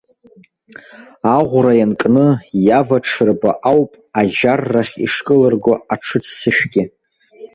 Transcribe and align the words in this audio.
Аӷәра 1.35 1.73
ианкны, 1.77 2.27
иаваҽырбо 2.65 3.51
ауп 3.69 3.91
аџьар 4.19 4.61
рахь 4.73 4.95
ишкылырго 5.05 5.73
аҽыццышәгьы. 5.93 6.83